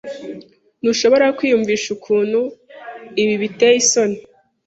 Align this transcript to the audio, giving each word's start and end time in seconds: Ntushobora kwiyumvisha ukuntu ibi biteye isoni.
Ntushobora 0.81 1.25
kwiyumvisha 1.37 1.87
ukuntu 1.97 2.41
ibi 3.21 3.35
biteye 3.41 3.75
isoni. 3.83 4.17